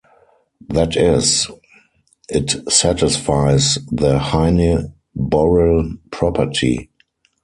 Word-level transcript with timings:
That 0.69 0.97
is, 0.97 1.47
it 2.27 2.71
satisfies 2.73 3.77
the 3.91 4.17
Heine-Borel 4.17 5.93
property. 6.09 6.89